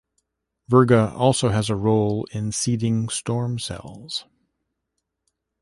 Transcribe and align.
Virga 0.67 1.13
also 1.15 1.49
has 1.49 1.69
a 1.69 1.75
role 1.75 2.25
in 2.31 2.51
seeding 2.51 3.07
storm 3.07 3.59
cells. 3.59 4.25